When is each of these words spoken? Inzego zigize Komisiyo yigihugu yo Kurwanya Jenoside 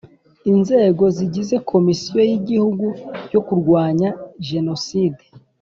Inzego 0.51 1.03
zigize 1.17 1.55
Komisiyo 1.71 2.19
yigihugu 2.29 2.87
yo 3.33 3.39
Kurwanya 3.47 4.09
Jenoside 4.47 5.23